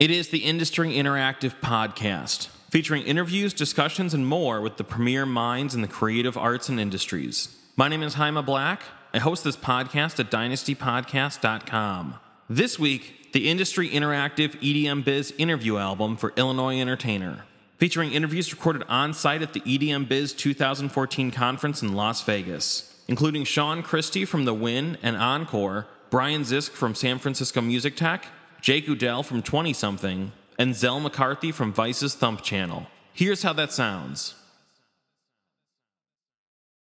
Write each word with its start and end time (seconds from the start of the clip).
It 0.00 0.10
is 0.10 0.30
the 0.30 0.38
Industry 0.38 0.94
Interactive 0.94 1.60
Podcast, 1.60 2.46
featuring 2.70 3.02
interviews, 3.02 3.52
discussions, 3.52 4.14
and 4.14 4.26
more 4.26 4.62
with 4.62 4.78
the 4.78 4.82
premier 4.82 5.26
minds 5.26 5.74
in 5.74 5.82
the 5.82 5.88
creative 5.88 6.38
arts 6.38 6.70
and 6.70 6.80
industries. 6.80 7.54
My 7.76 7.86
name 7.86 8.02
is 8.02 8.14
Jaime 8.14 8.40
Black. 8.40 8.80
I 9.12 9.18
host 9.18 9.44
this 9.44 9.58
podcast 9.58 10.18
at 10.18 10.30
dynastypodcast.com. 10.30 12.14
This 12.48 12.78
week, 12.78 13.32
the 13.34 13.50
Industry 13.50 13.90
Interactive 13.90 14.58
EDM 14.62 15.04
Biz 15.04 15.34
interview 15.36 15.76
album 15.76 16.16
for 16.16 16.32
Illinois 16.34 16.80
Entertainer, 16.80 17.44
featuring 17.76 18.12
interviews 18.12 18.54
recorded 18.54 18.84
on 18.88 19.12
site 19.12 19.42
at 19.42 19.52
the 19.52 19.60
EDM 19.60 20.08
Biz 20.08 20.32
2014 20.32 21.30
conference 21.30 21.82
in 21.82 21.92
Las 21.92 22.22
Vegas, 22.22 22.98
including 23.06 23.44
Sean 23.44 23.82
Christie 23.82 24.24
from 24.24 24.46
The 24.46 24.54
Wynn 24.54 24.96
and 25.02 25.18
Encore, 25.18 25.88
Brian 26.08 26.44
Zisk 26.44 26.70
from 26.70 26.94
San 26.94 27.18
Francisco 27.18 27.60
Music 27.60 27.96
Tech, 27.96 28.28
Jake 28.60 28.86
Udell 28.86 29.22
from 29.22 29.42
20 29.42 29.72
something, 29.72 30.32
and 30.58 30.74
Zel 30.74 31.00
McCarthy 31.00 31.50
from 31.50 31.72
Vice's 31.72 32.14
Thump 32.14 32.42
Channel. 32.42 32.86
Here's 33.12 33.42
how 33.42 33.54
that 33.54 33.72
sounds. 33.72 34.34